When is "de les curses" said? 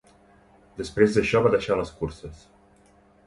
1.77-2.43